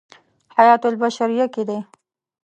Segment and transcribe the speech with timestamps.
[0.57, 1.79] حیاة البشریة کې دی.